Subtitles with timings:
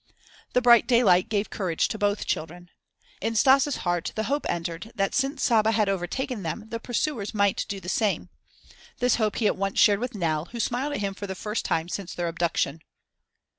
[0.53, 2.71] The bright daylight gave courage to both children.
[3.21, 7.67] In Stas' heart the hope entered that since Saba had overtaken them, the pursuers might
[7.69, 8.29] do the same.
[8.97, 11.65] This hope he at once shared with Nell, who smiled at him for the first
[11.65, 12.81] time since their abduction.